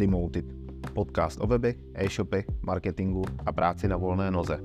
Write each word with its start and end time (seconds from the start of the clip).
Remoted, 0.00 0.44
podcast 0.94 1.40
o 1.40 1.46
webech, 1.46 1.76
e-shopech, 1.94 2.46
marketingu 2.62 3.24
a 3.46 3.52
práci 3.52 3.88
na 3.88 3.96
volné 3.96 4.30
noze. 4.30 4.60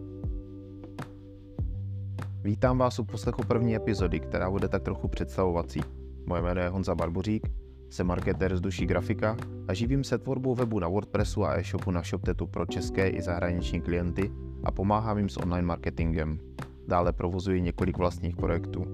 Vítám 2.43 2.77
vás 2.77 2.99
u 2.99 3.03
poslechu 3.03 3.43
první 3.47 3.75
epizody, 3.75 4.19
která 4.19 4.49
bude 4.49 4.67
tak 4.67 4.83
trochu 4.83 5.07
představovací. 5.07 5.81
Moje 6.25 6.41
jméno 6.41 6.61
je 6.61 6.69
Honza 6.69 6.95
Barbořík, 6.95 7.47
jsem 7.89 8.07
marketér 8.07 8.57
z 8.57 8.61
duší 8.61 8.85
grafika 8.85 9.37
a 9.67 9.73
živím 9.73 10.03
se 10.03 10.17
tvorbou 10.17 10.55
webu 10.55 10.79
na 10.79 10.87
WordPressu 10.87 11.45
a 11.45 11.59
e-shopu 11.59 11.91
na 11.91 12.01
ShopTetu 12.03 12.47
pro 12.47 12.65
české 12.65 13.09
i 13.09 13.21
zahraniční 13.21 13.81
klienty 13.81 14.31
a 14.63 14.71
pomáhám 14.71 15.17
jim 15.17 15.29
s 15.29 15.37
online 15.37 15.67
marketingem. 15.67 16.39
Dále 16.87 17.13
provozuji 17.13 17.61
několik 17.61 17.97
vlastních 17.97 18.35
projektů. 18.35 18.85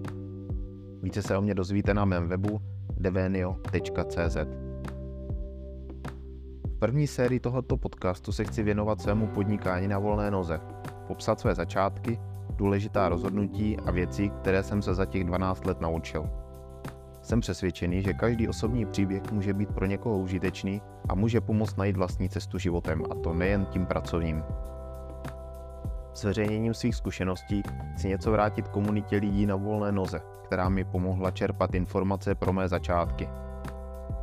Více 1.01 1.21
se 1.21 1.37
o 1.37 1.41
mě 1.41 1.55
dozvíte 1.55 1.93
na 1.93 2.05
mém 2.05 2.27
webu 2.27 2.61
devenio.cz. 2.97 4.70
První 6.81 7.07
sérii 7.07 7.39
tohoto 7.39 7.77
podcastu 7.77 8.31
se 8.31 8.43
chci 8.43 8.63
věnovat 8.63 9.01
svému 9.01 9.27
podnikání 9.27 9.87
na 9.87 9.99
volné 9.99 10.31
noze, 10.31 10.61
popsat 11.07 11.39
své 11.39 11.55
začátky, 11.55 12.19
důležitá 12.55 13.09
rozhodnutí 13.09 13.77
a 13.85 13.91
věci, 13.91 14.29
které 14.29 14.63
jsem 14.63 14.81
se 14.81 14.93
za 14.93 15.05
těch 15.05 15.23
12 15.23 15.65
let 15.65 15.81
naučil. 15.81 16.29
Jsem 17.21 17.39
přesvědčený, 17.39 18.03
že 18.03 18.13
každý 18.13 18.47
osobní 18.47 18.85
příběh 18.85 19.31
může 19.31 19.53
být 19.53 19.69
pro 19.69 19.85
někoho 19.85 20.17
užitečný 20.17 20.81
a 21.09 21.15
může 21.15 21.41
pomoct 21.41 21.77
najít 21.77 21.97
vlastní 21.97 22.29
cestu 22.29 22.57
životem, 22.57 23.03
a 23.11 23.15
to 23.15 23.33
nejen 23.33 23.65
tím 23.65 23.85
pracovním. 23.85 24.43
Zveřejněním 26.15 26.73
svých 26.73 26.95
zkušeností 26.95 27.63
chci 27.93 28.07
něco 28.07 28.31
vrátit 28.31 28.67
komunitě 28.67 29.17
lidí 29.17 29.45
na 29.45 29.55
volné 29.55 29.91
noze, 29.91 30.21
která 30.43 30.69
mi 30.69 30.83
pomohla 30.83 31.31
čerpat 31.31 31.75
informace 31.75 32.35
pro 32.35 32.53
mé 32.53 32.67
začátky. 32.67 33.29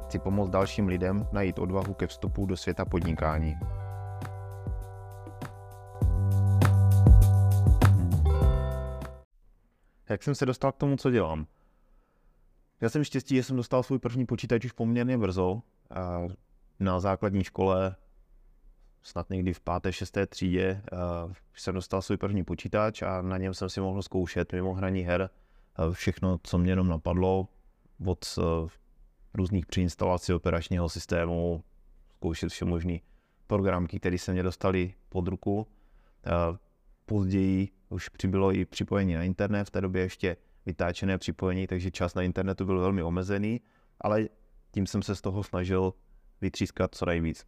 Chci 0.08 0.18
pomoct 0.18 0.50
dalším 0.50 0.88
lidem 0.88 1.28
najít 1.32 1.58
odvahu 1.58 1.94
ke 1.94 2.06
vstupu 2.06 2.46
do 2.46 2.56
světa 2.56 2.84
podnikání. 2.84 3.56
Jak 10.08 10.22
jsem 10.22 10.34
se 10.34 10.46
dostal 10.46 10.72
k 10.72 10.76
tomu, 10.76 10.96
co 10.96 11.10
dělám? 11.10 11.46
Já 12.80 12.88
jsem 12.88 13.04
štěstí, 13.04 13.36
že 13.36 13.42
jsem 13.42 13.56
dostal 13.56 13.82
svůj 13.82 13.98
první 13.98 14.26
počítač 14.26 14.64
už 14.64 14.72
poměrně 14.72 15.18
brzo. 15.18 15.62
Na 16.80 17.00
základní 17.00 17.44
škole, 17.44 17.96
snad 19.02 19.30
někdy 19.30 19.52
v 19.52 19.60
páté, 19.60 19.92
šesté 19.92 20.26
třídě, 20.26 20.82
jsem 21.54 21.74
dostal 21.74 22.02
svůj 22.02 22.16
první 22.16 22.44
počítač 22.44 23.02
a 23.02 23.22
na 23.22 23.38
něm 23.38 23.54
jsem 23.54 23.68
si 23.68 23.80
mohl 23.80 24.02
zkoušet 24.02 24.52
mimo 24.52 24.74
hraní 24.74 25.02
her 25.02 25.30
všechno, 25.92 26.38
co 26.42 26.58
mě 26.58 26.72
jenom 26.72 26.88
napadlo, 26.88 27.48
od 28.06 28.38
různých 29.38 29.66
přeinstalací 29.66 30.32
operačního 30.32 30.88
systému, 30.88 31.64
zkoušet 32.16 32.48
vše 32.48 32.64
možný 32.64 33.02
programky, 33.46 33.98
které 33.98 34.18
se 34.18 34.32
mě 34.32 34.42
dostali 34.42 34.94
pod 35.08 35.28
ruku. 35.28 35.66
Později 37.06 37.68
už 37.88 38.08
přibylo 38.08 38.52
i 38.52 38.64
připojení 38.64 39.14
na 39.14 39.22
internet, 39.22 39.64
v 39.64 39.70
té 39.70 39.80
době 39.80 40.02
ještě 40.02 40.36
vytáčené 40.66 41.18
připojení, 41.18 41.66
takže 41.66 41.90
čas 41.90 42.14
na 42.14 42.22
internetu 42.22 42.64
byl 42.64 42.80
velmi 42.80 43.02
omezený, 43.02 43.60
ale 44.00 44.28
tím 44.70 44.86
jsem 44.86 45.02
se 45.02 45.16
z 45.16 45.20
toho 45.20 45.42
snažil 45.42 45.94
vytřískat 46.40 46.94
co 46.94 47.06
nejvíc. 47.06 47.46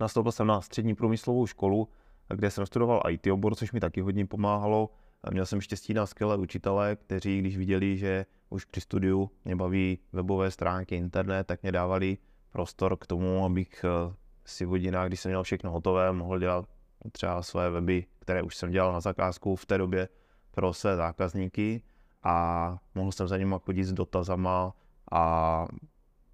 Nastoupil 0.00 0.32
jsem 0.32 0.46
na 0.46 0.60
střední 0.60 0.94
průmyslovou 0.94 1.46
školu, 1.46 1.88
kde 2.34 2.50
jsem 2.50 2.66
studoval 2.66 3.02
IT 3.10 3.26
obor, 3.26 3.54
což 3.54 3.72
mi 3.72 3.80
taky 3.80 4.00
hodně 4.00 4.26
pomáhalo. 4.26 4.90
Měl 5.30 5.46
jsem 5.46 5.60
štěstí 5.60 5.94
na 5.94 6.06
skvělé 6.06 6.36
učitele, 6.36 6.96
kteří, 6.96 7.38
když 7.38 7.56
viděli, 7.56 7.96
že 7.96 8.26
už 8.54 8.64
při 8.64 8.80
studiu 8.80 9.30
mě 9.44 9.56
baví 9.56 9.98
webové 10.12 10.50
stránky, 10.50 10.96
internet, 10.96 11.46
tak 11.46 11.62
mě 11.62 11.72
dávali 11.72 12.18
prostor 12.50 12.96
k 12.96 13.06
tomu, 13.06 13.44
abych 13.44 13.84
eh, 13.84 14.14
si 14.44 14.64
v 14.64 14.68
hodinách, 14.68 15.08
když 15.08 15.20
jsem 15.20 15.30
měl 15.30 15.42
všechno 15.42 15.70
hotové, 15.70 16.12
mohl 16.12 16.38
dělat 16.38 16.64
třeba 17.12 17.42
své 17.42 17.70
weby, 17.70 18.06
které 18.18 18.42
už 18.42 18.56
jsem 18.56 18.70
dělal 18.70 18.92
na 18.92 19.00
zakázku 19.00 19.56
v 19.56 19.66
té 19.66 19.78
době 19.78 20.08
pro 20.50 20.72
své 20.74 20.96
zákazníky 20.96 21.82
a 22.22 22.76
mohl 22.94 23.12
jsem 23.12 23.28
za 23.28 23.36
nimi 23.36 23.54
chodit 23.58 23.84
s 23.84 23.92
dotazama 23.92 24.74
a 25.12 25.66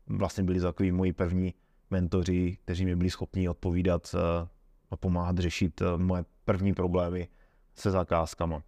vlastně 0.06 0.44
byli 0.44 0.60
takový 0.60 0.92
moji 0.92 1.12
první 1.12 1.54
mentoři, 1.90 2.58
kteří 2.64 2.84
mi 2.84 2.96
byli 2.96 3.10
schopni 3.10 3.48
odpovídat 3.48 4.14
eh, 4.14 4.48
a 4.90 4.96
pomáhat 4.96 5.38
řešit 5.38 5.82
eh, 5.82 5.96
moje 5.96 6.24
první 6.44 6.74
problémy 6.74 7.28
se 7.74 7.90
zakázkama. 7.90 8.62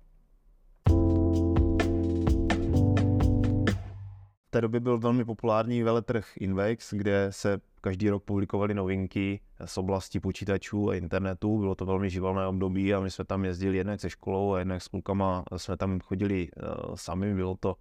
Té 4.53 4.61
době 4.61 4.81
byl 4.81 4.99
velmi 4.99 5.25
populární 5.25 5.83
veletrh 5.83 6.27
Invex, 6.37 6.95
kde 6.95 7.27
se 7.31 7.61
každý 7.81 8.11
rok 8.11 8.25
publikovaly 8.25 8.75
novinky 8.75 9.41
z 9.65 9.79
oblasti 9.79 10.21
počítačů 10.21 10.91
a 10.91 10.95
internetu. 10.95 11.59
Bylo 11.59 11.75
to 11.75 11.87
velmi 11.87 12.11
živelné 12.11 12.47
období 12.47 12.95
a 12.95 13.01
my 13.01 13.11
jsme 13.11 13.25
tam 13.25 13.45
jezdili 13.45 13.77
jednak 13.77 14.01
se 14.01 14.11
školou 14.11 14.53
a 14.53 14.59
jednak 14.59 14.83
s 14.83 14.89
klukama 14.89 15.45
jsme 15.57 15.77
tam 15.77 16.01
chodili 16.01 16.49
uh, 16.51 16.95
sami. 16.95 17.35
Bylo 17.35 17.57
to 17.61 17.77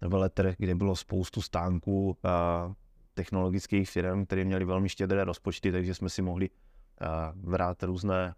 veletrh, 0.00 0.54
kde 0.58 0.74
bylo 0.74 0.96
spoustu 0.96 1.42
stánků 1.42 2.06
uh, 2.06 2.72
technologických 3.14 3.90
firm, 3.90 4.26
které 4.26 4.44
měly 4.44 4.64
velmi 4.64 4.88
štědré 4.88 5.24
rozpočty, 5.24 5.72
takže 5.72 5.94
jsme 5.94 6.08
si 6.08 6.22
mohli 6.22 6.50
uh, 6.50 7.50
vrát 7.50 7.82
různé 7.82 8.34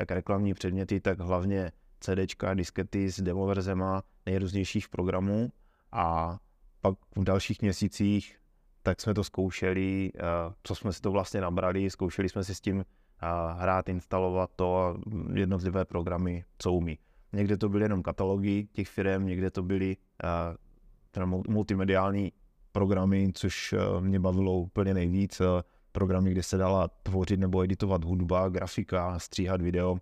jak 0.00 0.10
reklamní 0.10 0.54
předměty, 0.54 1.00
tak 1.00 1.20
hlavně 1.20 1.72
CDčka, 2.00 2.54
diskety 2.54 3.10
s 3.10 3.20
demoverzema 3.20 4.02
nejrůznějších 4.26 4.88
programů 4.88 5.52
a 5.92 6.38
pak 6.84 6.98
v 7.16 7.24
dalších 7.24 7.62
měsících 7.62 8.38
tak 8.82 9.00
jsme 9.00 9.14
to 9.14 9.24
zkoušeli, 9.24 10.12
co 10.62 10.74
jsme 10.74 10.92
si 10.92 11.00
to 11.00 11.10
vlastně 11.10 11.40
nabrali, 11.40 11.90
zkoušeli 11.90 12.28
jsme 12.28 12.44
si 12.44 12.54
s 12.54 12.60
tím 12.60 12.84
hrát, 13.56 13.88
instalovat 13.88 14.50
to 14.56 14.76
a 14.76 14.96
jednotlivé 15.34 15.84
programy, 15.84 16.44
co 16.58 16.72
umí. 16.72 16.98
Někde 17.32 17.56
to 17.56 17.68
byly 17.68 17.84
jenom 17.84 18.02
katalogy 18.02 18.68
těch 18.72 18.88
firm, 18.88 19.26
někde 19.26 19.50
to 19.50 19.62
byly 19.62 19.96
teda 21.10 21.26
multimediální 21.48 22.32
programy, 22.72 23.32
což 23.34 23.74
mě 24.00 24.20
bavilo 24.20 24.58
úplně 24.58 24.94
nejvíc. 24.94 25.42
Programy, 25.92 26.30
kde 26.30 26.42
se 26.42 26.56
dala 26.56 26.88
tvořit 26.88 27.40
nebo 27.40 27.62
editovat 27.62 28.04
hudba, 28.04 28.48
grafika, 28.48 29.18
stříhat 29.18 29.62
video. 29.62 29.98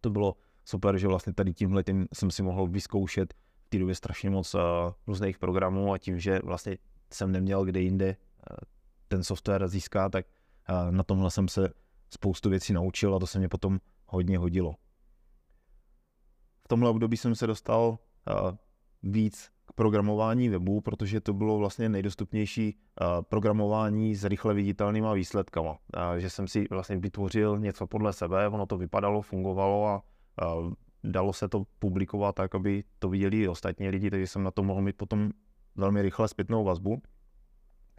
To 0.00 0.10
bylo 0.10 0.36
super, 0.64 0.98
že 0.98 1.08
vlastně 1.08 1.32
tady 1.32 1.54
tímhle 1.54 1.82
tím 1.82 2.06
jsem 2.12 2.30
si 2.30 2.42
mohl 2.42 2.66
vyzkoušet 2.66 3.34
té 3.70 3.78
době 3.78 3.94
strašně 3.94 4.30
moc 4.30 4.56
různých 5.06 5.38
programů 5.38 5.92
a 5.92 5.98
tím, 5.98 6.20
že 6.20 6.40
vlastně 6.44 6.78
jsem 7.12 7.32
neměl 7.32 7.64
kde 7.64 7.80
jinde 7.80 8.06
eh, 8.06 8.56
ten 9.08 9.24
software 9.24 9.68
získat, 9.68 10.12
tak 10.12 10.26
eh, 10.68 10.92
na 10.92 11.02
tomhle 11.02 11.30
jsem 11.30 11.48
se 11.48 11.72
spoustu 12.10 12.50
věcí 12.50 12.72
naučil 12.72 13.14
a 13.14 13.18
to 13.18 13.26
se 13.26 13.38
mě 13.38 13.48
potom 13.48 13.80
hodně 14.06 14.38
hodilo. 14.38 14.74
V 16.64 16.68
tomhle 16.68 16.90
období 16.90 17.16
jsem 17.16 17.34
se 17.34 17.46
dostal 17.46 17.98
eh, 18.28 18.32
víc 19.02 19.50
k 19.66 19.72
programování 19.72 20.48
webu, 20.48 20.80
protože 20.80 21.20
to 21.20 21.32
bylo 21.32 21.58
vlastně 21.58 21.88
nejdostupnější 21.88 22.78
programování 23.20 24.14
s 24.14 24.24
rychle 24.24 24.54
viditelnýma 24.54 25.14
výsledkama. 25.14 25.78
Že 26.18 26.30
jsem 26.30 26.48
si 26.48 26.66
vlastně 26.70 26.96
vytvořil 26.96 27.58
něco 27.58 27.86
podle 27.86 28.12
sebe, 28.12 28.48
ono 28.48 28.66
to 28.66 28.78
vypadalo, 28.78 29.22
fungovalo 29.22 29.86
a 29.86 30.02
dalo 31.04 31.32
se 31.32 31.48
to 31.48 31.66
publikovat 31.78 32.34
tak, 32.34 32.54
aby 32.54 32.84
to 32.98 33.08
viděli 33.08 33.40
i 33.40 33.48
ostatní 33.48 33.88
lidi, 33.88 34.10
takže 34.10 34.26
jsem 34.26 34.42
na 34.42 34.50
to 34.50 34.62
mohl 34.62 34.82
mít 34.82 34.96
potom 34.96 35.30
velmi 35.76 36.02
rychle 36.02 36.28
zpětnou 36.28 36.64
vazbu 36.64 37.02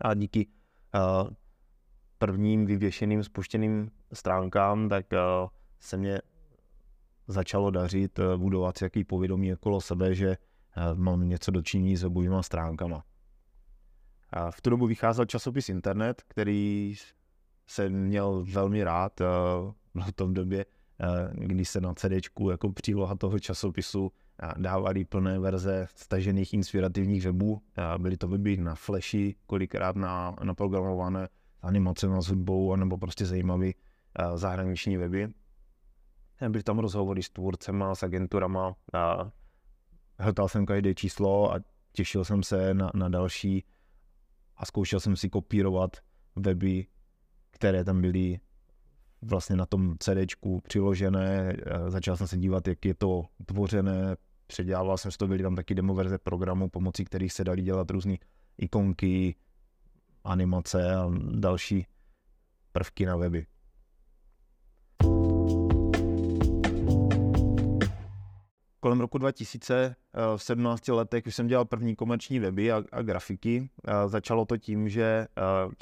a 0.01 0.13
díky 0.13 0.47
uh, 0.95 1.29
prvním 2.17 2.65
vyvěšeným 2.65 3.23
spuštěným 3.23 3.91
stránkám, 4.13 4.89
tak 4.89 5.05
uh, 5.13 5.49
se 5.79 5.97
mě 5.97 6.21
začalo 7.27 7.71
dařit 7.71 8.19
uh, 8.19 8.25
budovat 8.37 8.81
jaký 8.81 9.03
povědomí 9.03 9.53
okolo 9.53 9.81
sebe, 9.81 10.15
že 10.15 10.37
uh, 10.77 10.99
mám 10.99 11.29
něco 11.29 11.51
dočinění 11.51 11.97
s 11.97 12.03
webovými 12.03 12.35
stránkama. 12.41 13.03
A 14.29 14.51
v 14.51 14.61
tu 14.61 14.69
dobu 14.69 14.87
vycházel 14.87 15.25
časopis 15.25 15.69
Internet, 15.69 16.21
který 16.27 16.95
jsem 17.67 17.93
měl 17.93 18.45
velmi 18.47 18.83
rád. 18.83 19.21
Uh, 19.21 19.27
v 20.05 20.11
tom 20.11 20.33
době, 20.33 20.65
uh, 21.01 21.33
kdy 21.33 21.65
se 21.65 21.81
na 21.81 21.93
CD 21.93 22.11
jako 22.49 22.71
příloha 22.71 23.15
toho 23.15 23.39
časopisu 23.39 24.11
dávali 24.57 25.05
plné 25.05 25.39
verze 25.39 25.87
stažených 25.95 26.53
inspirativních 26.53 27.25
webů. 27.25 27.61
Byly 27.97 28.17
to 28.17 28.27
weby 28.27 28.57
na 28.57 28.75
flashi, 28.75 29.35
kolikrát 29.45 29.95
na, 29.95 30.35
naprogramované 30.43 31.29
animace 31.61 32.07
s 32.19 32.27
hudbou, 32.27 32.75
nebo 32.75 32.97
prostě 32.97 33.25
zajímavé 33.25 33.71
zahraniční 34.35 34.97
weby. 34.97 35.27
Byly 36.49 36.63
tam 36.63 36.79
rozhovory 36.79 37.23
s 37.23 37.29
tvůrcema, 37.29 37.95
s 37.95 38.03
agenturama. 38.03 38.75
Hltal 40.19 40.47
jsem 40.49 40.65
každé 40.65 40.93
číslo 40.95 41.53
a 41.53 41.59
těšil 41.91 42.25
jsem 42.25 42.43
se 42.43 42.73
na, 42.73 42.91
na 42.95 43.09
další 43.09 43.65
a 44.57 44.65
zkoušel 44.65 44.99
jsem 44.99 45.15
si 45.15 45.29
kopírovat 45.29 45.97
weby, 46.35 46.87
které 47.51 47.83
tam 47.83 48.01
byly 48.01 48.39
vlastně 49.21 49.55
na 49.55 49.65
tom 49.65 49.95
CDčku 49.99 50.61
přiložené. 50.61 51.57
Začal 51.87 52.17
jsem 52.17 52.27
se 52.27 52.37
dívat, 52.37 52.67
jak 52.67 52.85
je 52.85 52.93
to 52.93 53.23
tvořené, 53.45 54.15
předělával 54.47 54.97
jsem 54.97 55.11
si 55.11 55.17
to, 55.17 55.27
byly 55.27 55.43
tam 55.43 55.55
taky 55.55 55.75
demo 55.75 55.93
verze 55.93 56.17
programu, 56.17 56.69
pomocí 56.69 57.05
kterých 57.05 57.33
se 57.33 57.43
dali 57.43 57.61
dělat 57.61 57.91
různé 57.91 58.15
ikonky, 58.57 59.35
animace 60.23 60.95
a 60.95 61.11
další 61.31 61.85
prvky 62.71 63.05
na 63.05 63.15
weby. 63.15 63.45
kolem 68.81 68.99
roku 68.99 69.17
2000, 69.17 69.73
eh, 69.75 70.37
v 70.37 70.43
17 70.43 70.91
letech, 70.91 71.25
už 71.27 71.35
jsem 71.35 71.47
dělal 71.47 71.65
první 71.65 71.95
komerční 71.95 72.39
weby 72.39 72.71
a, 72.71 72.83
a 72.91 73.01
grafiky. 73.01 73.69
A 73.85 74.07
začalo 74.07 74.45
to 74.45 74.57
tím, 74.57 74.89
že 74.89 75.03
eh, 75.03 75.27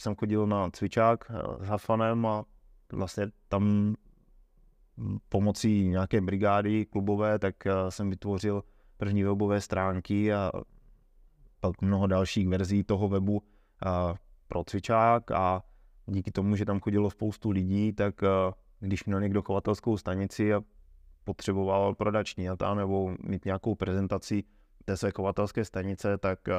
jsem 0.01 0.15
chodil 0.15 0.47
na 0.47 0.69
cvičák 0.69 1.31
eh, 1.31 1.65
s 1.65 1.67
Hafanem 1.67 2.25
a 2.25 2.43
vlastně 2.91 3.27
tam 3.47 3.95
pomocí 5.29 5.87
nějaké 5.87 6.21
brigády 6.21 6.85
klubové, 6.85 7.39
tak 7.39 7.55
jsem 7.89 8.09
vytvořil 8.09 8.63
první 8.97 9.23
webové 9.23 9.61
stránky 9.61 10.33
a 10.33 10.51
pak 11.59 11.81
mnoho 11.81 12.07
dalších 12.07 12.47
verzí 12.47 12.83
toho 12.83 13.07
webu 13.07 13.43
pro 14.47 14.63
cvičák 14.63 15.31
a 15.31 15.63
díky 16.05 16.31
tomu, 16.31 16.55
že 16.55 16.65
tam 16.65 16.79
chodilo 16.79 17.09
spoustu 17.09 17.49
lidí, 17.49 17.93
tak 17.93 18.21
když 18.79 19.05
měl 19.05 19.21
někdo 19.21 19.41
chovatelskou 19.41 19.97
stanici 19.97 20.53
a 20.53 20.61
potřeboval 21.23 21.95
prodační 21.95 22.45
data 22.45 22.73
nebo 22.73 23.15
mít 23.23 23.45
nějakou 23.45 23.75
prezentaci 23.75 24.43
té 24.85 24.97
své 24.97 25.11
chovatelské 25.11 25.65
stanice, 25.65 26.17
tak 26.17 26.47
eh, 26.47 26.53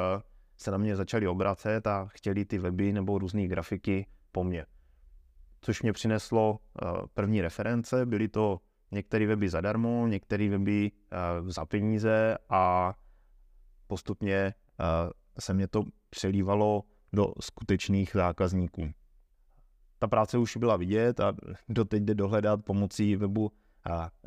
se 0.56 0.70
na 0.70 0.78
mě 0.78 0.96
začali 0.96 1.28
obracet 1.28 1.86
a 1.86 2.06
chtěli 2.06 2.44
ty 2.44 2.58
weby 2.58 2.92
nebo 2.92 3.18
různé 3.18 3.46
grafiky 3.46 4.06
po 4.32 4.44
mně. 4.44 4.66
Což 5.60 5.82
mě 5.82 5.92
přineslo 5.92 6.58
eh, 6.58 6.86
první 7.14 7.40
reference, 7.40 8.06
byly 8.06 8.28
to 8.28 8.60
některé 8.90 9.26
weby 9.26 9.48
zadarmo, 9.48 10.06
některé 10.06 10.48
weby 10.48 10.92
eh, 11.12 11.16
za 11.52 11.66
peníze 11.66 12.38
a 12.48 12.94
postupně 13.86 14.54
se 15.38 15.54
mě 15.54 15.68
to 15.68 15.84
přelívalo 16.10 16.84
do 17.12 17.32
skutečných 17.40 18.10
zákazníků. 18.14 18.90
Ta 19.98 20.08
práce 20.08 20.38
už 20.38 20.56
byla 20.56 20.76
vidět 20.76 21.20
a 21.20 21.32
doteď 21.68 22.02
jde 22.02 22.14
dohledat 22.14 22.64
pomocí 22.64 23.16
webu 23.16 23.52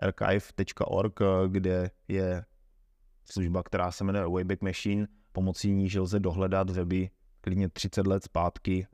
archive.org, 0.02 1.20
kde 1.48 1.92
je 2.08 2.46
služba, 3.26 3.64
která 3.64 3.92
se 3.92 4.04
jmenuje 4.04 4.28
Wayback 4.28 4.62
Machine, 4.62 5.08
pomocí 5.32 5.72
níž 5.72 5.96
lze 5.96 6.20
dohledat 6.20 6.70
weby 6.70 7.10
klidně 7.42 7.70
30 7.70 8.08
let 8.08 8.24
zpátky 8.24 8.88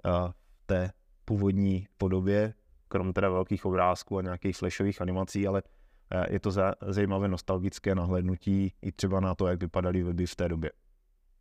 v 0.49 0.65
té 0.65 0.91
původní 1.29 1.87
podobě, 1.97 2.53
krom 2.87 3.13
teda 3.13 3.29
velkých 3.29 3.65
obrázků 3.65 4.17
a 4.17 4.21
nějakých 4.21 4.57
flashových 4.57 5.01
animací, 5.01 5.47
ale 5.47 5.63
je 6.29 6.39
to 6.39 6.51
zajímavé 6.87 7.27
nostalgické 7.27 7.95
nahlédnutí 7.95 8.73
i 8.81 8.91
třeba 8.91 9.19
na 9.19 9.35
to, 9.35 9.47
jak 9.47 9.61
vypadaly 9.61 10.03
weby 10.03 10.25
v 10.25 10.35
té 10.35 10.49
době. 10.49 10.71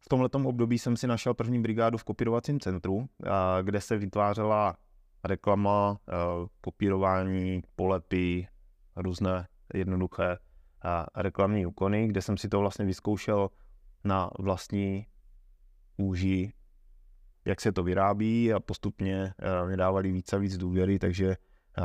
V 0.00 0.08
tomto 0.08 0.38
období 0.38 0.79
jsem 0.79 0.96
si 0.96 1.06
našel 1.06 1.35
první 1.35 1.62
brigádu 1.62 1.99
v 1.99 2.05
kopírovacím 2.05 2.61
centru, 2.61 3.08
kde 3.62 3.81
se 3.81 3.96
vytvářela 3.96 4.76
reklama, 5.25 5.99
kopírování, 6.61 7.62
polepy, 7.76 8.49
různé 8.96 9.49
jednoduché 9.75 10.38
reklamní 11.17 11.67
úkony, 11.67 12.08
kde 12.08 12.23
jsem 12.23 12.37
si 12.37 12.49
to 12.49 12.61
vlastně 12.61 12.84
vyzkoušel 12.84 13.50
na 14.05 14.31
vlastní 14.38 15.06
úži, 15.96 16.52
jak 17.49 17.61
se 17.61 17.73
to 17.73 17.83
vyrábí 17.83 18.53
a 18.53 18.61
postupně 18.61 19.35
eh, 19.39 19.67
mě 19.67 19.77
dávali 19.77 20.12
víc 20.12 20.33
a 20.33 20.39
víc 20.39 20.56
důvěry, 20.56 20.99
takže 20.99 21.27
eh, 21.29 21.83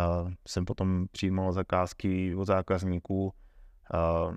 jsem 0.48 0.65
potom 0.65 1.06
přijímal 1.12 1.51
zakázky 1.51 2.36
od 2.36 2.45
zákazníků. 2.45 3.33
Eh, 3.94 4.36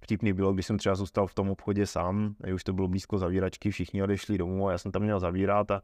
vtipný 0.00 0.32
bylo, 0.32 0.52
když 0.52 0.66
jsem 0.66 0.78
třeba 0.78 0.94
zůstal 0.94 1.26
v 1.26 1.34
tom 1.34 1.50
obchodě 1.50 1.86
sám, 1.86 2.34
už 2.54 2.64
to 2.64 2.72
bylo 2.72 2.88
blízko 2.88 3.18
zavíračky, 3.18 3.70
všichni 3.70 4.02
odešli 4.02 4.38
domů 4.38 4.68
a 4.68 4.72
já 4.72 4.78
jsem 4.78 4.92
tam 4.92 5.02
měl 5.02 5.20
zavírat 5.20 5.70
a 5.70 5.82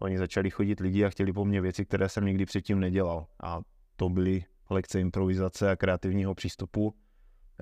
oni 0.00 0.18
začali 0.18 0.50
chodit 0.50 0.80
lidi 0.80 1.04
a 1.04 1.10
chtěli 1.10 1.32
po 1.32 1.44
mně 1.44 1.60
věci, 1.60 1.84
které 1.84 2.08
jsem 2.08 2.24
nikdy 2.24 2.46
předtím 2.46 2.80
nedělal. 2.80 3.26
A 3.42 3.60
to 3.96 4.08
byly 4.08 4.44
lekce 4.70 5.00
improvizace 5.00 5.70
a 5.70 5.76
kreativního 5.76 6.34
přístupu. 6.34 6.94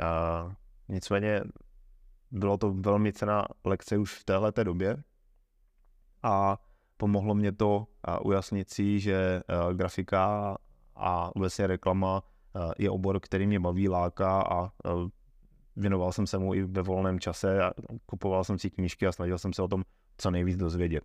A 0.02 0.52
nicméně 0.88 1.40
bylo 2.30 2.58
to 2.58 2.72
velmi 2.72 3.12
cená 3.12 3.44
lekce 3.64 3.98
už 3.98 4.14
v 4.14 4.24
této 4.24 4.64
době 4.64 4.96
a 6.26 6.58
pomohlo 6.96 7.34
mě 7.34 7.52
to 7.52 7.86
ujasnit 8.22 8.70
si, 8.70 9.00
že 9.00 9.42
grafika 9.72 10.56
a 10.96 11.36
obecně 11.36 11.66
reklama 11.66 12.22
je 12.78 12.90
obor, 12.90 13.20
který 13.20 13.46
mě 13.46 13.60
baví, 13.60 13.88
láká 13.88 14.42
a 14.42 14.70
věnoval 15.76 16.12
jsem 16.12 16.26
se 16.26 16.38
mu 16.38 16.54
i 16.54 16.62
ve 16.62 16.82
volném 16.82 17.20
čase 17.20 17.62
a 17.62 17.72
kupoval 18.06 18.44
jsem 18.44 18.58
si 18.58 18.70
knížky 18.70 19.06
a 19.06 19.12
snažil 19.12 19.38
jsem 19.38 19.52
se 19.52 19.62
o 19.62 19.68
tom 19.68 19.82
co 20.18 20.30
nejvíc 20.30 20.56
dozvědět. 20.56 21.04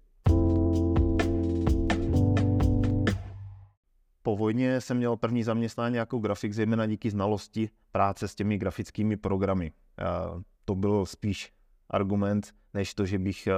Po 4.23 4.37
vojně 4.37 4.81
jsem 4.81 4.97
měl 4.97 5.17
první 5.17 5.43
zaměstnání 5.43 5.95
jako 5.95 6.19
grafik, 6.19 6.53
zejména 6.53 6.85
díky 6.85 7.09
znalosti 7.09 7.69
práce 7.91 8.27
s 8.27 8.35
těmi 8.35 8.57
grafickými 8.57 9.17
programy. 9.17 9.71
To 10.65 10.75
byl 10.75 11.05
spíš 11.05 11.53
argument, 11.89 12.53
než 12.73 12.93
to, 12.93 13.05
že 13.05 13.19
bych 13.19 13.47
eh, 13.47 13.53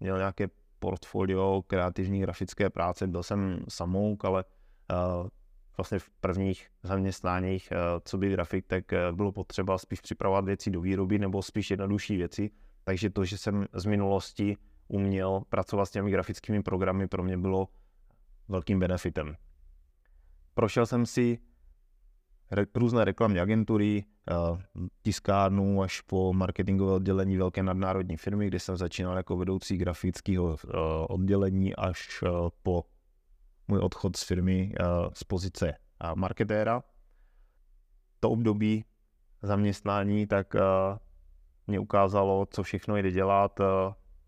měl 0.00 0.16
nějaké 0.16 0.48
portfolio 0.82 1.62
kreativní 1.66 2.20
grafické 2.20 2.70
práce. 2.70 3.06
Byl 3.06 3.22
jsem 3.22 3.64
samouk, 3.68 4.24
ale 4.24 4.44
eh, 4.90 5.28
vlastně 5.76 5.98
v 5.98 6.10
prvních 6.10 6.68
zaměstnáních, 6.82 7.72
eh, 7.72 7.76
co 8.04 8.18
by 8.18 8.30
grafik, 8.30 8.66
tak 8.66 8.84
bylo 9.12 9.32
potřeba 9.32 9.78
spíš 9.78 10.00
připravovat 10.00 10.44
věci 10.44 10.70
do 10.70 10.80
výroby 10.80 11.18
nebo 11.18 11.42
spíš 11.42 11.70
jednodušší 11.70 12.16
věci. 12.16 12.50
Takže 12.84 13.10
to, 13.10 13.24
že 13.24 13.38
jsem 13.38 13.66
z 13.72 13.84
minulosti 13.84 14.56
uměl 14.88 15.42
pracovat 15.48 15.86
s 15.86 15.90
těmi 15.90 16.10
grafickými 16.10 16.62
programy, 16.62 17.08
pro 17.08 17.22
mě 17.22 17.36
bylo 17.38 17.68
velkým 18.48 18.78
benefitem. 18.78 19.36
Prošel 20.54 20.86
jsem 20.86 21.06
si 21.06 21.38
re, 22.52 22.66
různé 22.74 23.04
reklamní 23.04 23.40
agentury, 23.40 24.04
uh, 24.50 24.58
tiskárnu 25.02 25.82
až 25.82 26.00
po 26.00 26.32
marketingové 26.32 26.92
oddělení 26.92 27.36
velké 27.36 27.62
nadnárodní 27.62 28.16
firmy, 28.16 28.46
kde 28.46 28.60
jsem 28.60 28.76
začínal 28.76 29.16
jako 29.16 29.36
vedoucí 29.36 29.76
grafického 29.76 30.44
uh, 30.44 30.56
oddělení 31.08 31.76
až 31.76 32.22
uh, 32.22 32.48
po 32.62 32.84
můj 33.68 33.78
odchod 33.78 34.16
z 34.16 34.22
firmy 34.22 34.74
z 35.12 35.24
pozice 35.24 35.74
marketéra. 36.14 36.82
To 38.20 38.30
období 38.30 38.84
zaměstnání 39.42 40.26
tak 40.26 40.54
mě 41.66 41.78
ukázalo, 41.78 42.46
co 42.50 42.62
všechno 42.62 42.96
jde 42.96 43.10
dělat. 43.10 43.60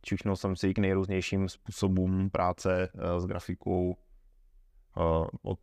Čišnul 0.03 0.37
jsem 0.37 0.57
si 0.57 0.75
k 0.75 0.79
nejrůznějším 0.79 1.49
způsobům 1.49 2.31
práce 2.31 2.89
s 3.19 3.27
grafikou 3.27 3.97
od 5.43 5.59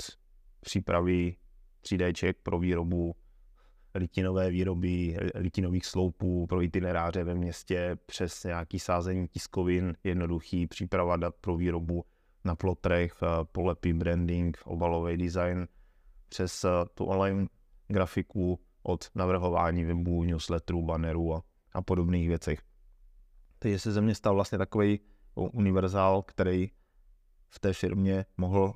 přípravy 0.59 1.35
3D 1.83 2.33
pro 2.43 2.59
výrobu 2.59 3.15
litinové 3.95 4.49
výroby, 4.49 5.17
litinových 5.35 5.85
sloupů 5.85 6.47
pro 6.47 6.61
itineráře 6.61 7.23
ve 7.23 7.35
městě, 7.35 7.97
přes 8.05 8.43
nějaký 8.43 8.79
sázení 8.79 9.27
tiskovin, 9.27 9.95
jednoduchý 10.03 10.67
příprava 10.67 11.17
dat 11.17 11.35
pro 11.35 11.55
výrobu 11.55 12.05
na 12.43 12.55
plotrech, 12.55 13.15
eh, 13.23 13.27
polepy, 13.51 13.93
branding, 13.93 14.57
obalový 14.65 15.17
design, 15.17 15.67
přes 16.29 16.63
eh, 16.63 16.69
tu 16.93 17.05
online 17.05 17.47
grafiku 17.87 18.59
od 18.83 19.09
navrhování 19.15 19.83
webů, 19.83 20.23
newsletterů, 20.23 20.85
bannerů 20.85 21.35
a, 21.35 21.43
a 21.73 21.81
podobných 21.81 22.27
věcech. 22.27 22.61
Takže 23.59 23.79
se 23.79 23.91
ze 23.91 24.01
mě 24.01 24.15
stal 24.15 24.35
vlastně 24.35 24.57
takový 24.57 24.99
univerzál, 25.35 26.21
který 26.21 26.71
v 27.49 27.59
té 27.59 27.73
firmě 27.73 28.25
mohl 28.37 28.73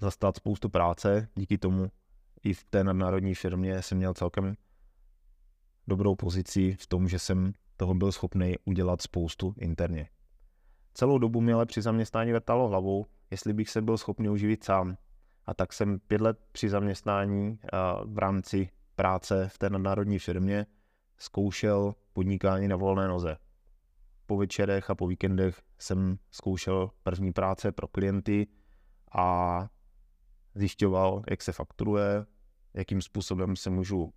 zastat 0.00 0.36
spoustu 0.36 0.68
práce. 0.68 1.28
Díky 1.34 1.58
tomu 1.58 1.90
i 2.44 2.54
v 2.54 2.64
té 2.64 2.84
nadnárodní 2.84 3.34
firmě 3.34 3.82
jsem 3.82 3.98
měl 3.98 4.14
celkem 4.14 4.54
dobrou 5.86 6.14
pozici 6.14 6.76
v 6.80 6.86
tom, 6.86 7.08
že 7.08 7.18
jsem 7.18 7.52
toho 7.76 7.94
byl 7.94 8.12
schopný 8.12 8.54
udělat 8.64 9.02
spoustu 9.02 9.54
interně. 9.58 10.08
Celou 10.94 11.18
dobu 11.18 11.40
mě 11.40 11.54
ale 11.54 11.66
při 11.66 11.82
zaměstnání 11.82 12.32
vrtalo 12.32 12.68
hlavou, 12.68 13.06
jestli 13.30 13.52
bych 13.52 13.70
se 13.70 13.82
byl 13.82 13.98
schopný 13.98 14.28
uživit 14.28 14.64
sám. 14.64 14.96
A 15.46 15.54
tak 15.54 15.72
jsem 15.72 15.98
pět 15.98 16.20
let 16.20 16.38
při 16.52 16.68
zaměstnání 16.68 17.58
v 18.04 18.18
rámci 18.18 18.68
práce 18.96 19.48
v 19.48 19.58
té 19.58 19.70
nadnárodní 19.70 20.18
firmě 20.18 20.66
zkoušel 21.18 21.94
podnikání 22.12 22.68
na 22.68 22.76
volné 22.76 23.08
noze. 23.08 23.36
Po 24.26 24.36
večerech 24.36 24.90
a 24.90 24.94
po 24.94 25.06
víkendech 25.06 25.62
jsem 25.78 26.18
zkoušel 26.30 26.90
první 27.02 27.32
práce 27.32 27.72
pro 27.72 27.88
klienty 27.88 28.46
a 29.12 29.68
zjišťoval, 30.54 31.22
jak 31.30 31.42
se 31.42 31.52
fakturuje, 31.52 32.26
jakým 32.74 33.02
způsobem 33.02 33.56
se 33.56 33.70
můžu 33.70 34.12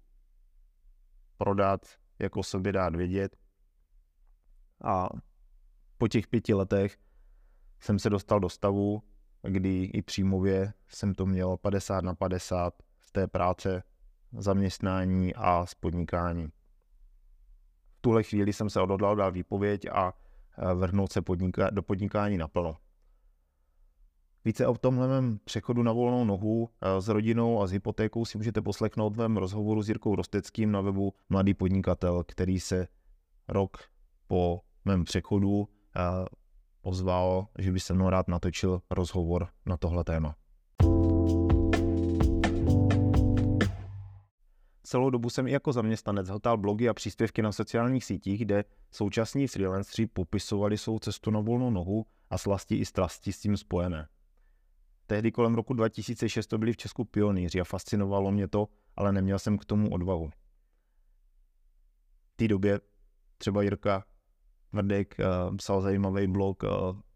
prodat, 1.37 1.85
jak 2.19 2.35
o 2.35 2.43
sobě 2.43 2.71
dát 2.73 2.95
vědět. 2.95 3.37
A 4.83 5.09
po 5.97 6.07
těch 6.07 6.27
pěti 6.27 6.53
letech 6.53 6.97
jsem 7.79 7.99
se 7.99 8.09
dostal 8.09 8.39
do 8.39 8.49
stavu, 8.49 9.03
kdy 9.41 9.83
i 9.83 10.01
příjmově 10.01 10.73
jsem 10.87 11.13
to 11.13 11.25
měl 11.25 11.57
50 11.57 12.03
na 12.03 12.15
50 12.15 12.73
z 12.99 13.11
té 13.11 13.27
práce, 13.27 13.83
zaměstnání 14.37 15.35
a 15.35 15.65
spodnikání. 15.65 16.47
V 17.97 18.01
tuhle 18.01 18.23
chvíli 18.23 18.53
jsem 18.53 18.69
se 18.69 18.81
odhodlal 18.81 19.15
dát 19.15 19.29
výpověď 19.29 19.85
a 19.91 20.13
vrhnout 20.75 21.11
se 21.11 21.21
podniká, 21.21 21.69
do 21.69 21.83
podnikání 21.83 22.37
naplno. 22.37 22.77
Více 24.45 24.67
o 24.67 24.77
tomhle 24.77 25.07
mém 25.07 25.39
přechodu 25.43 25.83
na 25.83 25.91
volnou 25.91 26.25
nohu 26.25 26.69
eh, 26.81 27.01
s 27.01 27.07
rodinou 27.07 27.61
a 27.61 27.67
s 27.67 27.71
hypotékou 27.71 28.25
si 28.25 28.37
můžete 28.37 28.61
poslechnout 28.61 29.15
v 29.15 29.17
mém 29.17 29.37
rozhovoru 29.37 29.81
s 29.81 29.89
Jirkou 29.89 30.15
Rosteckým 30.15 30.71
na 30.71 30.81
webu 30.81 31.13
Mladý 31.29 31.53
podnikatel, 31.53 32.23
který 32.27 32.59
se 32.59 32.87
rok 33.47 33.77
po 34.27 34.61
mém 34.85 35.03
přechodu 35.03 35.67
eh, 35.95 36.01
ozval, 36.81 37.47
že 37.59 37.71
by 37.71 37.79
se 37.79 37.93
mnou 37.93 38.09
rád 38.09 38.27
natočil 38.27 38.81
rozhovor 38.91 39.47
na 39.65 39.77
tohle 39.77 40.03
téma. 40.03 40.35
Celou 44.83 45.09
dobu 45.09 45.29
jsem 45.29 45.47
i 45.47 45.51
jako 45.51 45.73
zaměstnanec 45.73 46.29
hltal 46.29 46.57
blogy 46.57 46.89
a 46.89 46.93
příspěvky 46.93 47.41
na 47.41 47.51
sociálních 47.51 48.05
sítích, 48.05 48.39
kde 48.39 48.63
současní 48.91 49.47
freelanceri 49.47 50.07
popisovali 50.07 50.77
svou 50.77 50.99
cestu 50.99 51.31
na 51.31 51.39
volnou 51.39 51.69
nohu 51.69 52.05
a 52.29 52.37
slasti 52.37 52.75
i 52.75 52.85
strasti 52.85 53.33
s 53.33 53.39
tím 53.39 53.57
spojené. 53.57 54.07
Tehdy 55.07 55.31
kolem 55.31 55.55
roku 55.55 55.73
2006 55.73 56.47
to 56.47 56.57
byli 56.57 56.73
v 56.73 56.77
Česku 56.77 57.05
pionýři 57.05 57.61
a 57.61 57.63
fascinovalo 57.63 58.31
mě 58.31 58.47
to, 58.47 58.67
ale 58.95 59.11
neměl 59.11 59.39
jsem 59.39 59.57
k 59.57 59.65
tomu 59.65 59.89
odvahu. 59.89 60.29
V 62.33 62.35
té 62.35 62.47
době 62.47 62.79
třeba 63.37 63.61
Jirka 63.61 64.05
Vrdek 64.73 65.15
uh, 65.19 65.55
psal 65.55 65.81
zajímavý 65.81 66.27
blog 66.27 66.63
uh, 66.63 66.69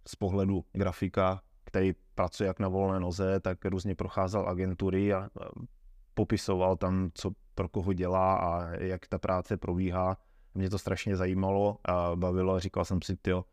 z 0.07 0.15
pohledu 0.15 0.65
grafika, 0.73 1.41
který 1.63 1.93
pracuje 2.15 2.47
jak 2.47 2.59
na 2.59 2.67
volné 2.67 2.99
noze, 2.99 3.39
tak 3.39 3.65
různě 3.65 3.95
procházel 3.95 4.49
agentury 4.49 5.13
a 5.13 5.19
uh, 5.19 5.65
popisoval 6.13 6.77
tam, 6.77 7.09
co 7.13 7.31
pro 7.55 7.69
koho 7.69 7.93
dělá 7.93 8.35
a 8.35 8.69
jak 8.69 9.07
ta 9.07 9.19
práce 9.19 9.57
probíhá. 9.57 10.17
Mě 10.53 10.69
to 10.69 10.79
strašně 10.79 11.15
zajímalo 11.15 11.77
a 11.85 12.15
bavilo 12.15 12.59
říkal 12.59 12.85
jsem 12.85 13.01
si, 13.01 13.17
jo, 13.27 13.45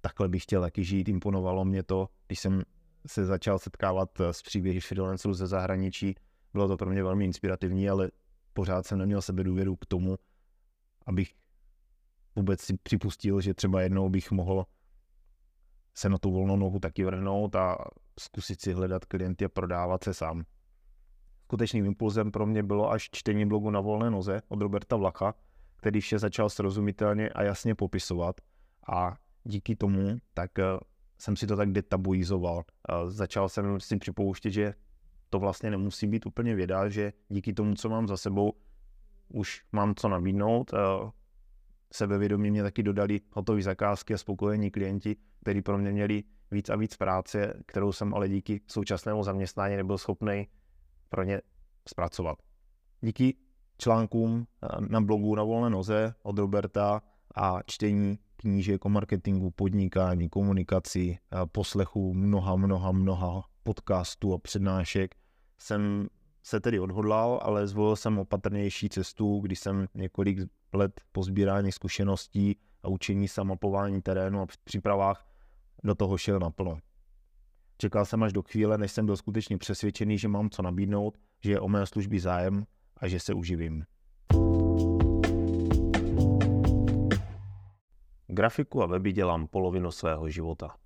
takhle 0.00 0.28
bych 0.28 0.42
chtěl 0.42 0.60
taky 0.60 0.84
žít, 0.84 1.08
imponovalo 1.08 1.64
mě 1.64 1.82
to, 1.82 2.08
když 2.26 2.40
jsem 2.40 2.62
se 3.06 3.24
začal 3.26 3.58
setkávat 3.58 4.20
s 4.20 4.42
příběhy 4.42 4.80
freelancerů 4.80 5.34
ze 5.34 5.46
zahraničí, 5.46 6.14
bylo 6.52 6.68
to 6.68 6.76
pro 6.76 6.90
mě 6.90 7.02
velmi 7.02 7.24
inspirativní, 7.24 7.88
ale 7.88 8.10
pořád 8.52 8.86
jsem 8.86 8.98
neměl 8.98 9.22
sebe 9.22 9.44
důvěru 9.44 9.76
k 9.76 9.86
tomu, 9.86 10.18
abych 11.06 11.34
vůbec 12.36 12.60
si 12.60 12.76
připustil, 12.76 13.40
že 13.40 13.54
třeba 13.54 13.82
jednou 13.82 14.08
bych 14.08 14.30
mohl 14.30 14.66
se 15.94 16.08
na 16.08 16.18
tu 16.18 16.32
volnou 16.32 16.56
nohu 16.56 16.78
taky 16.78 17.04
vrhnout 17.04 17.54
a 17.54 17.78
zkusit 18.20 18.60
si 18.60 18.72
hledat 18.72 19.04
klienty 19.04 19.44
a 19.44 19.48
prodávat 19.48 20.04
se 20.04 20.14
sám. 20.14 20.44
Skutečným 21.44 21.84
impulzem 21.84 22.32
pro 22.32 22.46
mě 22.46 22.62
bylo 22.62 22.90
až 22.90 23.08
čtení 23.12 23.46
blogu 23.46 23.70
na 23.70 23.80
volné 23.80 24.10
noze 24.10 24.42
od 24.48 24.60
Roberta 24.60 24.96
Vlacha, 24.96 25.34
který 25.76 26.00
vše 26.00 26.18
začal 26.18 26.50
srozumitelně 26.50 27.28
a 27.28 27.42
jasně 27.42 27.74
popisovat 27.74 28.40
a 28.88 29.16
díky 29.44 29.76
tomu 29.76 30.18
tak 30.34 30.58
eh, 30.58 30.64
jsem 31.18 31.36
si 31.36 31.46
to 31.46 31.56
tak 31.56 31.72
detabuizoval. 31.72 32.64
Začal 33.06 33.48
jsem 33.48 33.80
si 33.80 33.96
připouštět, 33.96 34.52
že 34.52 34.74
to 35.30 35.38
vlastně 35.38 35.70
nemusí 35.70 36.06
být 36.06 36.26
úplně 36.26 36.54
věda, 36.54 36.88
že 36.88 37.12
díky 37.28 37.52
tomu, 37.52 37.74
co 37.74 37.88
mám 37.88 38.08
za 38.08 38.16
sebou, 38.16 38.52
už 39.28 39.62
mám 39.72 39.94
co 39.94 40.08
nabídnout. 40.08 40.70
Sebevědomí 41.92 42.50
mě 42.50 42.62
taky 42.62 42.82
dodali 42.82 43.20
hotové 43.30 43.62
zakázky 43.62 44.14
a 44.14 44.18
spokojení 44.18 44.70
klienti, 44.70 45.16
kteří 45.40 45.62
pro 45.62 45.78
mě 45.78 45.92
měli 45.92 46.24
víc 46.50 46.68
a 46.70 46.76
víc 46.76 46.96
práce, 46.96 47.62
kterou 47.66 47.92
jsem 47.92 48.14
ale 48.14 48.28
díky 48.28 48.60
současnému 48.66 49.22
zaměstnání 49.22 49.76
nebyl 49.76 49.98
schopný 49.98 50.48
pro 51.08 51.22
ně 51.22 51.40
zpracovat. 51.88 52.38
Díky 53.00 53.36
článkům 53.78 54.46
na 54.88 55.00
blogu 55.00 55.34
na 55.34 55.42
volné 55.42 55.70
noze 55.70 56.14
od 56.22 56.38
Roberta 56.38 57.02
a 57.34 57.58
čtení 57.66 58.18
knížek 58.36 58.84
o 58.84 58.88
marketingu, 58.88 59.50
podnikání, 59.50 60.28
komunikaci, 60.28 61.18
poslechu 61.52 62.14
mnoha, 62.14 62.56
mnoha, 62.56 62.92
mnoha 62.92 63.44
podcastů 63.62 64.34
a 64.34 64.38
přednášek 64.38 65.14
jsem 65.58 66.08
se 66.42 66.60
tedy 66.60 66.80
odhodlal, 66.80 67.40
ale 67.42 67.66
zvolil 67.66 67.96
jsem 67.96 68.18
opatrnější 68.18 68.88
cestu, 68.88 69.40
kdy 69.40 69.56
jsem 69.56 69.86
několik 69.94 70.38
let 70.72 71.00
po 71.12 71.22
sbírání 71.22 71.72
zkušeností 71.72 72.56
a 72.82 72.88
učení 72.88 73.28
se 73.28 73.44
mapování 73.44 74.02
terénu 74.02 74.40
a 74.40 74.46
přípravách 74.64 75.26
do 75.84 75.94
toho 75.94 76.18
šel 76.18 76.38
naplno. 76.38 76.78
Čekal 77.78 78.04
jsem 78.04 78.22
až 78.22 78.32
do 78.32 78.42
chvíle, 78.42 78.78
než 78.78 78.92
jsem 78.92 79.06
byl 79.06 79.16
skutečně 79.16 79.58
přesvědčený, 79.58 80.18
že 80.18 80.28
mám 80.28 80.50
co 80.50 80.62
nabídnout, 80.62 81.18
že 81.40 81.50
je 81.50 81.60
o 81.60 81.68
mé 81.68 81.86
služby 81.86 82.20
zájem 82.20 82.66
a 82.96 83.08
že 83.08 83.20
se 83.20 83.34
uživím. 83.34 83.84
Grafiku 88.28 88.82
a 88.82 88.86
weby 88.86 89.12
dělám 89.12 89.46
polovinu 89.46 89.90
svého 89.90 90.28
života. 90.28 90.76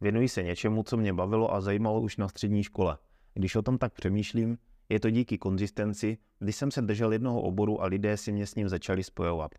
Věnuji 0.00 0.28
se 0.28 0.42
něčemu, 0.42 0.82
co 0.82 0.96
mě 0.96 1.12
bavilo 1.12 1.54
a 1.54 1.60
zajímalo 1.60 2.00
už 2.00 2.16
na 2.16 2.28
střední 2.28 2.62
škole. 2.62 2.98
Když 3.34 3.56
o 3.56 3.62
tom 3.62 3.78
tak 3.78 3.92
přemýšlím, 3.92 4.58
je 4.88 5.00
to 5.00 5.10
díky 5.10 5.38
konzistenci, 5.38 6.18
když 6.38 6.56
jsem 6.56 6.70
se 6.70 6.82
držel 6.82 7.12
jednoho 7.12 7.42
oboru 7.42 7.82
a 7.82 7.86
lidé 7.86 8.16
si 8.16 8.32
mě 8.32 8.46
s 8.46 8.54
ním 8.54 8.68
začali 8.68 9.02
spojovat. 9.02 9.50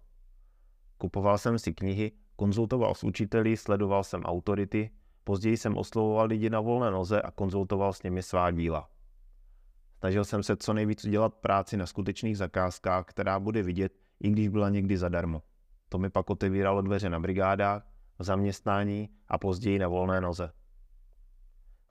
Kupoval 0.98 1.38
jsem 1.38 1.60
si 1.60 1.74
knihy, 1.74 2.12
konzultoval 2.36 2.96
s 2.96 3.04
učiteli, 3.04 3.58
sledoval 3.58 4.04
jsem 4.04 4.24
autority, 4.24 4.90
později 5.24 5.58
jsem 5.58 5.78
oslovoval 5.78 6.28
lidi 6.28 6.50
na 6.50 6.60
volné 6.60 6.92
noze 6.92 7.22
a 7.22 7.32
konzultoval 7.32 7.94
s 7.94 8.04
nimi 8.04 8.24
svá 8.24 8.52
díla. 8.52 8.90
Snažil 10.00 10.26
jsem 10.26 10.44
se 10.44 10.56
co 10.56 10.74
nejvíc 10.74 11.06
udělat 11.06 11.34
práci 11.36 11.78
na 11.78 11.86
skutečných 11.86 12.38
zakázkách, 12.38 13.06
která 13.06 13.40
bude 13.40 13.64
vidět, 13.64 13.94
i 14.20 14.30
když 14.30 14.48
byla 14.48 14.70
někdy 14.70 14.98
zadarmo. 14.98 15.42
To 15.90 15.98
mi 15.98 16.10
pak 16.10 16.30
otevíralo 16.30 16.82
dveře 16.82 17.10
na 17.10 17.20
brigádách, 17.20 17.88
v 18.20 18.24
zaměstnání 18.24 19.10
a 19.28 19.38
později 19.38 19.80
na 19.80 19.88
volné 19.88 20.22
noze. 20.22 20.52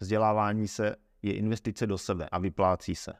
Vzdělávání 0.00 0.68
se 0.68 0.96
je 1.22 1.34
investice 1.34 1.86
do 1.86 1.98
sebe 1.98 2.28
a 2.28 2.38
vyplácí 2.38 2.94
se. 2.94 3.12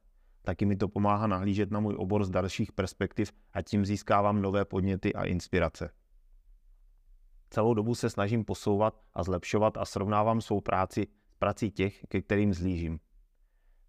Taky 0.43 0.67
mi 0.67 0.77
to 0.77 0.89
pomáhá 0.89 1.27
nahlížet 1.27 1.71
na 1.71 1.81
můj 1.81 1.95
obor 1.99 2.25
z 2.25 2.31
dalších 2.31 2.73
perspektiv 2.73 3.33
a 3.53 3.63
tím 3.63 3.87
získávám 3.87 4.43
nové 4.43 4.65
podněty 4.65 5.15
a 5.15 5.25
inspirace. 5.25 5.91
Celou 7.51 7.75
dobu 7.75 7.95
se 7.95 8.11
snažím 8.11 8.45
posouvat 8.45 9.01
a 9.15 9.23
zlepšovat 9.23 9.77
a 9.77 9.85
srovnávám 9.85 10.41
svou 10.41 10.61
práci 10.61 11.07
s 11.29 11.37
prací 11.37 11.71
těch, 11.71 12.01
ke 12.09 12.23
kterým 12.23 12.55
zlížím. 12.55 13.01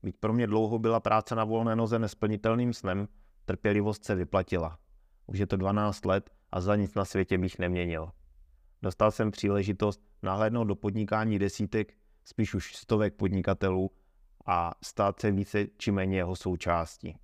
Byť 0.03 0.17
pro 0.17 0.33
mě 0.33 0.47
dlouho 0.47 0.79
byla 0.79 0.99
práce 0.99 1.35
na 1.35 1.43
volné 1.43 1.75
noze 1.75 1.99
nesplnitelným 1.99 2.73
snem, 2.73 3.07
trpělivost 3.45 4.05
se 4.05 4.15
vyplatila. 4.15 4.79
Už 5.27 5.39
je 5.39 5.47
to 5.47 5.57
12 5.57 6.05
let 6.05 6.29
a 6.51 6.61
za 6.61 6.75
nic 6.75 6.95
na 6.95 7.05
světě 7.05 7.37
bych 7.37 7.59
neměnil. 7.59 8.11
Dostal 8.81 9.11
jsem 9.11 9.31
příležitost 9.31 10.01
nahlédnout 10.23 10.67
do 10.67 10.75
podnikání 10.75 11.39
desítek, 11.39 11.93
spíš 12.25 12.53
už 12.53 12.75
stovek 12.75 13.13
podnikatelů 13.13 13.91
a 14.45 14.73
stát 14.83 15.19
se 15.19 15.31
více 15.31 15.67
či 15.77 15.91
méně 15.91 16.17
jeho 16.17 16.35
součástí. 16.35 17.17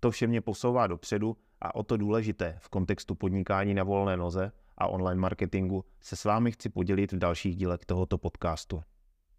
To 0.00 0.10
vše 0.10 0.26
mě 0.26 0.40
posouvá 0.40 0.86
dopředu 0.86 1.36
a 1.60 1.74
o 1.74 1.82
to 1.82 1.96
důležité 1.96 2.56
v 2.60 2.68
kontextu 2.68 3.14
podnikání 3.14 3.74
na 3.74 3.84
volné 3.84 4.16
noze 4.16 4.52
a 4.78 4.86
online 4.86 5.20
marketingu 5.20 5.84
se 6.00 6.16
s 6.16 6.24
vámi 6.24 6.52
chci 6.52 6.68
podělit 6.68 7.12
v 7.12 7.18
dalších 7.18 7.56
dílech 7.56 7.84
tohoto 7.86 8.18
podcastu. 8.18 8.82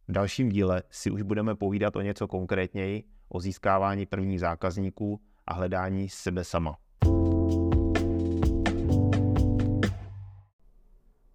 V 0.07 0.11
dalším 0.11 0.49
díle 0.49 0.83
si 0.89 1.11
už 1.11 1.21
budeme 1.21 1.55
povídat 1.55 1.95
o 1.95 2.01
něco 2.01 2.27
konkrétněji, 2.27 3.03
o 3.29 3.39
získávání 3.39 4.05
prvních 4.05 4.39
zákazníků 4.39 5.21
a 5.45 5.53
hledání 5.53 6.09
sebe 6.09 6.43
sama. 6.43 6.77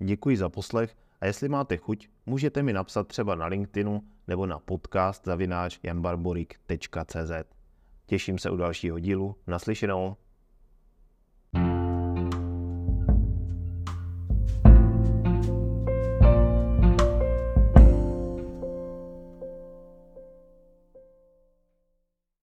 Děkuji 0.05 0.37
za 0.37 0.49
poslech 0.49 0.97
a 1.21 1.27
jestli 1.27 1.49
máte 1.49 1.77
chuť, 1.77 2.09
můžete 2.27 2.63
mi 2.63 2.73
napsat 2.73 3.09
třeba 3.09 3.35
na 3.35 3.47
LinkedInu 3.47 4.03
nebo 4.29 4.47
na 4.47 4.59
podcast 4.59 5.25
zavináč. 5.25 5.79
Těším 8.07 8.39
se 8.39 8.51
u 8.51 8.57
dalšího 8.57 8.99
dílu. 8.99 9.37
Naslyšenou. 9.47 10.17